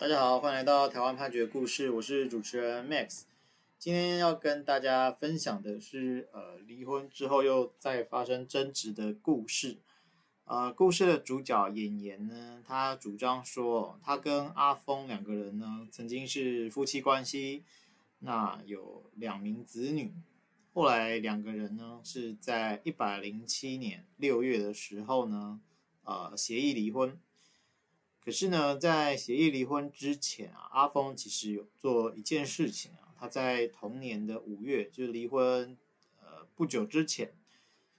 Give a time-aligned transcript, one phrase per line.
[0.00, 3.22] 大家好，欢迎来到台湾判决故事，我是主持人 Max。
[3.80, 9.78] 今天要跟大家分享的是，呃，离婚之后又再发生争执的故事。
[10.44, 17.64] 呃，故事的主角演员呢，他主张说，他跟阿峰两个人呢，曾经是夫妻关系，
[18.20, 20.14] 那有两名子女。
[20.72, 25.60] 后来两个人呢，是在一百零七年六月的时候呢，
[26.04, 27.18] 呃，协议离婚。
[28.24, 33.08] 可是呢，在协议离婚之前啊，阿峰其实有做一件事情啊。
[33.18, 35.76] 他在同年的五月，就是离婚
[36.20, 37.32] 呃不久之前，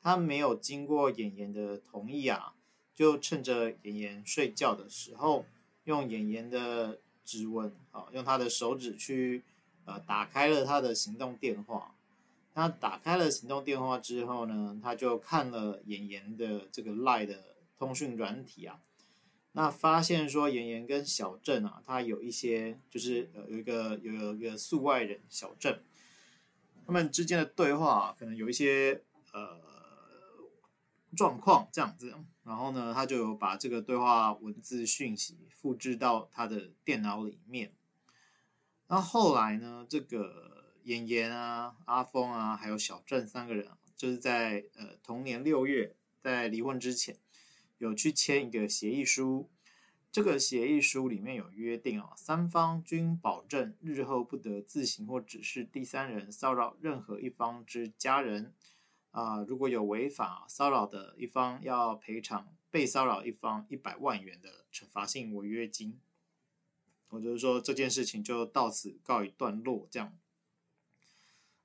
[0.00, 2.54] 他没有经过妍妍的同意啊，
[2.94, 5.46] 就趁着妍妍睡觉的时候，
[5.84, 9.42] 用妍妍的指纹啊，用他的手指去
[9.84, 11.94] 呃打开了他的行动电话。
[12.52, 18.80] 他打开了行动电话之后呢，他就看了妍妍的这个 LINE 的通讯软体啊。
[19.52, 25.82] 那发现说，妍妍跟小郑啊，他有一些就是呃有一个有有一个素外人小郑，
[26.86, 29.02] 他们之间的对话，可能有一些
[29.32, 29.60] 呃
[31.16, 32.14] 状况这样子。
[32.44, 37.72] 然后呢，他就把这个对话文字讯息复制到他的电脑里面。
[38.86, 47.16] 那后来呢，这个妍妍啊、阿峰啊，还有小郑三个人，就是在呃同年六月，在离婚之前。
[47.80, 49.48] 有去签一个协议书，
[50.12, 58.52] 这个协议书里面有约定啊，三方均保证日后不得自行或指示第三人骚扰任何一方之家人
[59.12, 65.98] 啊，如果有违法骚扰的一方，要赔偿被骚扰一方一百万元的惩罚性违约金。
[67.08, 70.18] 我就是说这件事情就到此告一段落，这样。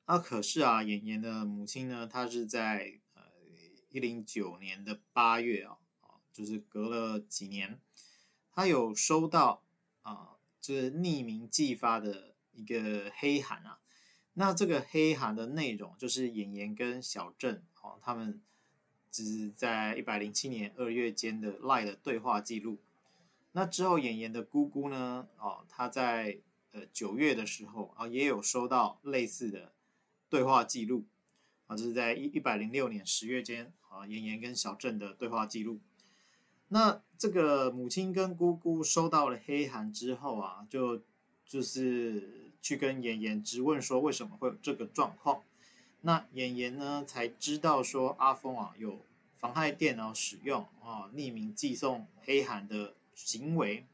[0.05, 3.23] 啊，可是啊，妍妍的母亲呢，她是在呃
[3.89, 5.79] 一零九年的八月啊。
[6.35, 7.79] 就是隔了几年，
[8.51, 9.63] 他有收到
[10.01, 13.79] 啊，就是匿名寄发的一个黑函啊。
[14.33, 18.41] 那这个黑函的内容就是妍妍跟小郑哦，他们
[19.09, 22.79] 只是在一百零七年二月间的赖的对话记录。
[23.53, 26.39] 那之后，妍妍的姑姑呢，哦，她在
[26.73, 29.71] 呃九月的时候啊，也有收到类似的
[30.27, 31.05] 对话记录
[31.67, 35.79] 啊，这是在一一百零六年十月间啊，妍妍跟小郑的对话记录。
[36.75, 41.01] 那这个母亲跟姑姑收到了黑函之后啊，就
[41.47, 45.41] 就是去跟妍妍质问说，为什么会有这个状况？
[46.01, 48.99] 那妍妍呢才知道说阿峰啊有
[49.37, 53.85] 妨害电脑使用啊、匿名寄送黑函的行为，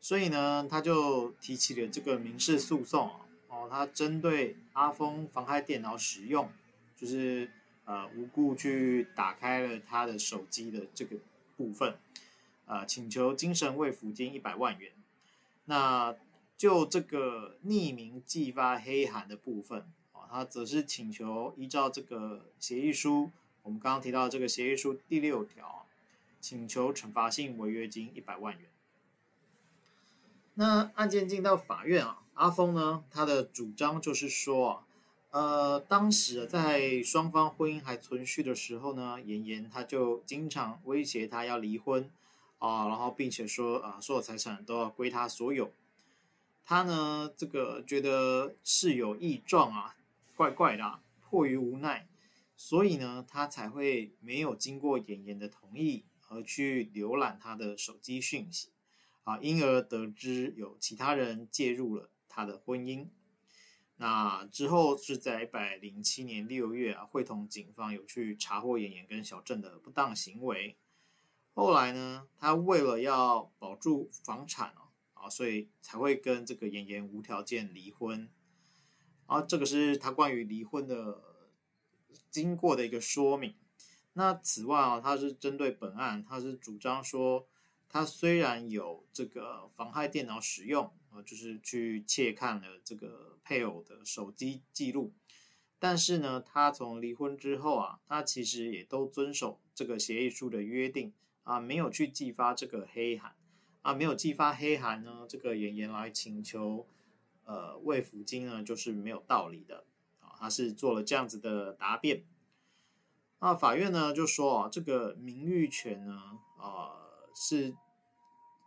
[0.00, 6.50] 所以呢他就提起了这个民事诉讼啊，哦，他针对阿峰妨害电脑使用，
[6.96, 7.48] 就是
[7.84, 11.16] 呃无故去打开了他的手机的这个。
[11.56, 11.96] 部分，
[12.66, 14.92] 呃，请求精神慰抚金一百万元。
[15.66, 16.14] 那
[16.56, 19.80] 就这个匿名寄发黑函的部分
[20.12, 23.30] 啊，他则是请求依照这个协议书，
[23.62, 25.86] 我们刚刚提到这个协议书第六条，
[26.40, 28.68] 请求惩罚性违约金一百万元。
[30.54, 34.86] 那案件进到法院啊，阿峰呢，他的主张就是说啊。
[35.34, 42.08] 呃，当时在双方婚姻还存续的时候呢，妍妍他就经常威胁他要离婚
[42.60, 45.72] 啊，然后并且说啊，所有财产都要归他所有。
[46.64, 49.96] 他呢，这个觉得事有异状啊，
[50.36, 52.06] 怪怪的啊，迫于无奈，
[52.56, 58.68] 所以呢，他才会没有经过妍妍的同意而去浏览他的手机讯息
[59.24, 63.08] 啊，因而得知有其他人介入了他的婚姻。
[63.96, 70.76] 那之后是在一百零七年六月啊，会同警方有去查获妍妍跟小郑的不当行为。
[71.52, 78.28] 后来呢，他为了要保住房产哦，啊，所以才会跟这个妍妍无条件离婚。
[79.26, 81.22] 啊，这个是他关于离婚的
[82.30, 83.54] 经过的一个说明。
[84.14, 87.46] 那此外啊，他是针对本案，他是主张说，
[87.88, 90.92] 他虽然有这个妨害电脑使用。
[91.22, 95.12] 就是去窃看了这个配偶的手机记录，
[95.78, 101.12] 但是呢，他从离婚之后啊，他其实也都遵守这个协议书的约定
[101.42, 103.34] 啊，没有去寄发这个黑函
[103.82, 106.86] 啊，没有寄发黑函呢，这个妍妍来请求
[107.44, 109.84] 呃慰抚金呢，就是没有道理的
[110.20, 112.24] 啊，他是做了这样子的答辩。
[113.40, 116.96] 那法院呢就说啊，这个名誉权呢啊
[117.34, 117.74] 是。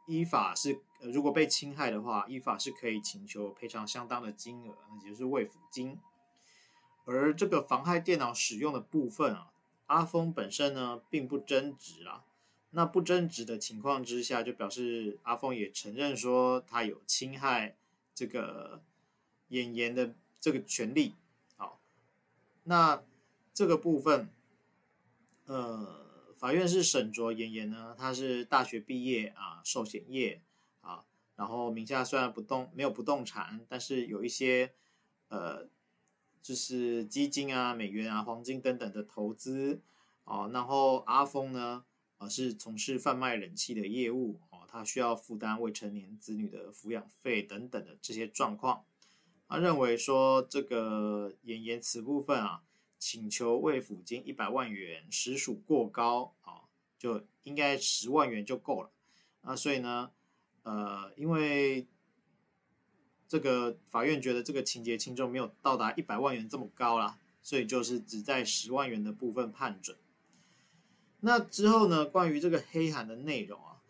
[0.08, 6.00] 依法是，呃，如果被侵害的话，依法是可以请求赔偿相当的金额，那就是慰抚金。
[7.06, 9.52] 而这个妨害电脑使用的部分啊，
[9.86, 12.26] 阿峰本身呢并不争执啊，
[12.72, 17.76] 那不争执的情况之下，就表示阿峰也承认说他有侵害
[18.14, 18.82] 这个
[19.50, 21.16] 演员的这个权利。
[21.56, 21.80] 好，
[22.64, 23.04] 那
[23.54, 24.30] 这个部分，
[25.46, 26.07] 呃，
[26.38, 30.42] 法院是审酌妍妍呢，他是大学毕业啊，寿险业
[30.82, 31.04] 啊，
[31.36, 34.74] 然后名下虽然不动没有不动产，但是有一些
[35.30, 35.68] 呃，
[36.42, 39.82] 就是基金啊、美元啊、黄金等等的投资
[40.24, 41.84] 哦，然后阿峰呢。
[42.20, 48.84] 啊，是从事贩卖冷气的业务哦，他需要负担未成年子女的抚养费等等的这些状况。
[49.48, 52.64] 他认为说，这个妍妍此部分啊，
[53.00, 56.62] 请求慰抚金一百万元实属过高啊，
[56.98, 58.90] 就应该十万元就够了。
[59.42, 60.12] 啊，所以呢，
[60.64, 61.88] 呃，因为
[63.28, 69.98] 这个法院觉得这个情节轻重没有到达一百万元这么高啦，所以就是只在十万元的部分判准。
[71.20, 72.06] 那之后呢？
[72.06, 73.82] 关于这个黑函的内容啊，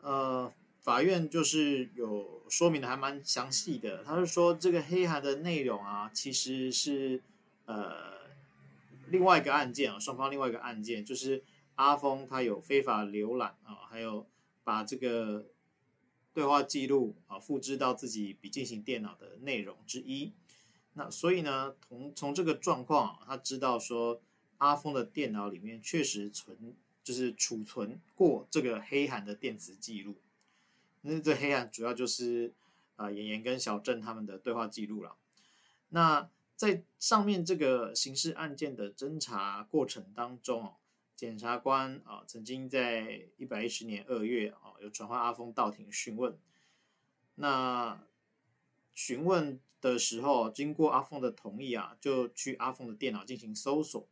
[0.00, 4.02] 呃，法院就是有说明的还蛮详细的。
[4.02, 7.22] 他是说这个黑函的内容啊，其实是
[7.66, 8.19] 呃
[9.10, 14.26] 另外一个案件啊，双方另外一个案件，就是阿峰他有非法浏览啊，还有
[14.64, 15.46] 把这个
[16.32, 20.32] 对话记录啊复制到自己笔记型电脑的内容之一。
[20.94, 24.20] 那所以呢，从从这个状况啊，他知道说。
[24.60, 30.20] 阿峰的电脑里面确实存，就是储存过这个黑函的电磁记录。
[31.00, 32.52] 那这黑函主要就是
[32.96, 35.16] 啊，妍妍跟小郑他们的对话记录了。
[35.88, 36.28] 那
[36.60, 40.74] 在上面这个刑事案件的侦查过程当中哦，
[41.16, 46.38] 检察官啊曾经在一百一十年二月啊有传唤阿峰到庭讯问。
[47.36, 48.02] 那
[48.92, 54.06] 询问的时候，经过阿峰的同意啊，就去阿峰的电脑进行搜索。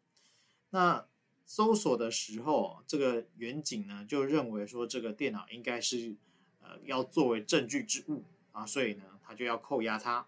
[0.70, 1.06] 那
[1.44, 6.16] 搜索的时候，这个员警呢就认为说这个电脑应该是
[6.62, 10.26] 呃要作为证据之物啊，所以呢他就要扣押他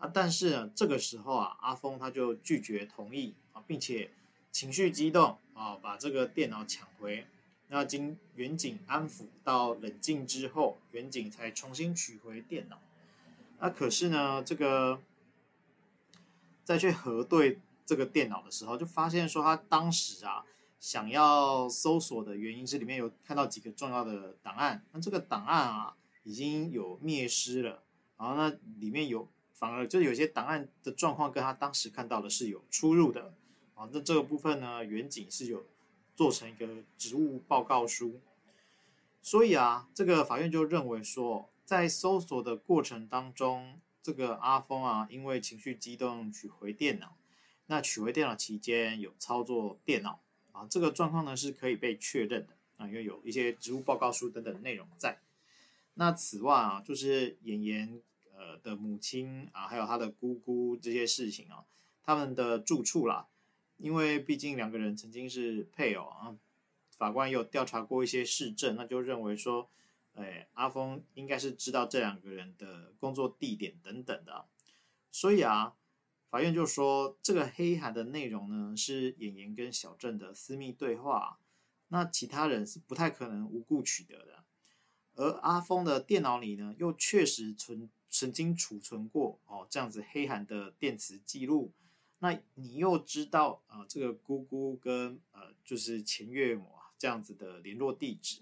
[0.00, 0.10] 啊。
[0.12, 4.10] 但是呢这个时候啊，阿峰他就拒绝同意啊，并且
[4.50, 7.24] 情绪激动啊，把这个电脑抢回。
[7.68, 12.80] 那经远景安抚到冷静之后，远景才重新取回电脑。
[13.60, 15.00] 那可是呢这个
[16.64, 17.60] 再去核对。
[17.86, 20.44] 这个电脑的时候，就发现说他当时啊
[20.78, 27.82] 想要搜索的原因是里面有看到几个重要的档案，那这个档案啊已经有灭失了，
[28.16, 29.28] 然后呢里面有
[29.60, 33.34] 反而就有些档案的状况跟他当时看到的是有出入的，
[33.74, 35.66] 啊，那这个部分呢，远景是有
[36.16, 36.66] 做成一个
[36.96, 38.20] 职务报告书，
[39.20, 47.16] 所以啊，这个法院就认为说，在搜索的过程当中，这个阿峰啊因为情绪激动取回电脑。
[47.66, 50.20] 那取回电脑期间有操作电脑
[50.52, 55.20] 啊，这个状况呢是可以被确认的啊，因为有一些职务报告书等等内容在。
[55.94, 58.00] 那此外啊，就是妍妍
[58.40, 61.64] 呃的母亲啊，还有他的姑姑这些事情啊，
[62.02, 63.28] 他们的住处啦，
[63.76, 66.34] 因为毕竟两个人曾经是配偶啊，
[66.88, 69.68] 法官有调查过一些事证，那就认为说，
[70.14, 74.46] 哎，阿峰应该是知道这两个人的工作地点等等的，
[75.10, 75.74] 所以啊。
[76.30, 81.40] 法院就说，这个黑函的内容呢，是演员跟小镇的私密对话，
[81.88, 84.44] 那其他人是不太可能无故取得的。
[85.20, 91.72] 而阿峰的电脑里呢，又确实存曾经储存过哦这样子黑函的电磁记录。
[92.20, 98.40] 那你又知道啊、呃，这个姑姑跟呃就是前岳母啊这样子的联络地址，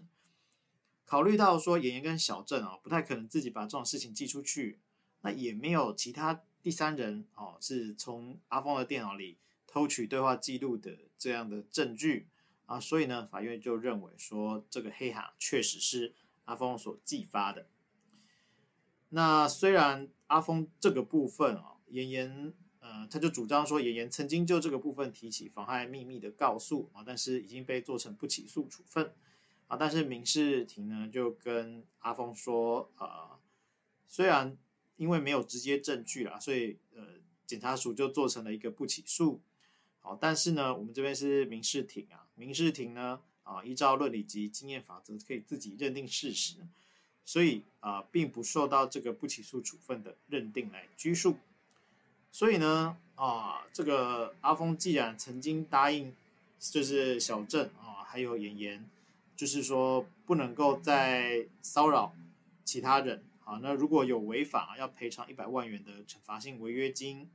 [1.05, 4.79] 考虑到说妍妍跟小郑啊，不太可能自己把这种事情寄出去，
[5.23, 6.43] 那也没有其他。
[6.61, 12.29] 第三人哦，是从阿峰的电脑里偷取对话记录的这样的证据
[12.67, 16.15] 啊，所以呢，法院就认为说这个黑函确实是
[16.49, 17.69] 阿峰所寄发的。
[19.11, 29.13] 那虽然阿峰这个部分啊，妍妍呃，他就主张说妍妍曾经就这个部分提起妨害秘密的告诉啊，但是已经被做成不起诉处分
[29.67, 33.39] 啊，但是民事庭呢就跟阿峰说啊，
[34.07, 34.57] 虽然。
[34.99, 37.07] 因为没有直接证据啦，所以呃，
[37.47, 39.41] 检察署就做成了一个不起诉。
[40.01, 46.57] 好，但是呢，我们这边是民事庭啊，民事庭呢啊，依照论理及经验法则，可以自己认定事实，
[47.25, 51.39] 所以啊，并不受到这个不起诉处分的认定来拘束。
[52.31, 56.15] 所以呢啊，这个阿峰既然曾经答应，
[56.61, 58.91] 就是小郑啊，还有妍妍，
[59.35, 62.15] 就是说不能够再骚扰
[62.67, 63.25] 其他人。
[63.45, 67.31] 啊，那如果有违法，要赔偿一百万元的惩罚性违约金。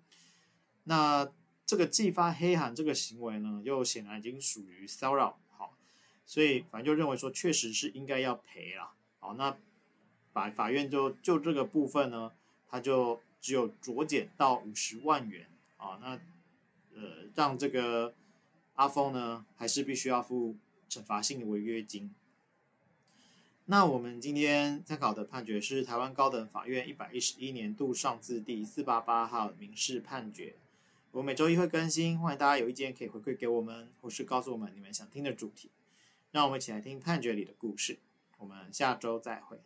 [0.84, 1.27] 那
[1.65, 5.39] 这个寄发黑函这个行为呢，又显然已经属于骚扰。
[6.25, 8.92] 所以反正就认为说确实是应该要赔了。
[9.20, 9.56] 好，那
[10.32, 12.32] 法法院就就这个部分呢，
[12.68, 16.00] 他就只有酌减到五十万元啊。
[16.01, 16.20] 那
[16.96, 18.13] 呃，让这个
[18.75, 20.56] 阿峰呢，还是必须要付
[20.89, 22.13] 惩罚性的违约金。
[23.65, 30.56] 那我们今天参考的判决是台湾高等法院一百一十一年度上字第四八八号民事判决。
[31.12, 35.70] 我每周一会更新，欢迎大家有意见可以回馈给我们，或是告诉我们你们想听的主题。
[36.34, 38.00] 让我们一起来听判决里的故事。
[38.40, 39.60] 我们下周再会。